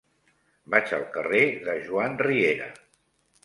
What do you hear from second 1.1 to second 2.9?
carrer de Joan Riera.